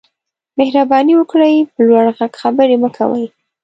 [0.57, 3.25] مهرباني وکړئ په لوړ غږ خبرې مه کوئ